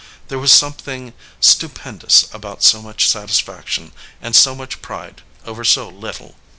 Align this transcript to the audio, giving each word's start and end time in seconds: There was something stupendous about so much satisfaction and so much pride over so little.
There 0.29 0.39
was 0.39 0.51
something 0.51 1.13
stupendous 1.39 2.25
about 2.33 2.63
so 2.63 2.81
much 2.81 3.07
satisfaction 3.07 3.91
and 4.19 4.35
so 4.35 4.55
much 4.55 4.81
pride 4.81 5.21
over 5.45 5.63
so 5.63 5.89
little. 5.89 6.33